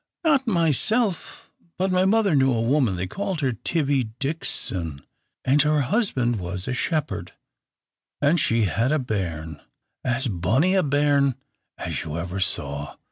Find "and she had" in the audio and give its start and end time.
8.19-8.91